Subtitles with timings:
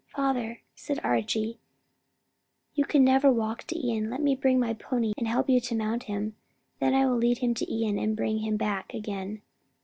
[0.07, 1.59] "Father," said Archie,
[2.73, 5.75] "you can never walk to Ion; let me bring my pony and help you to
[5.75, 6.35] mount him;
[6.79, 9.43] then I will lead him to Ion and bring him back again."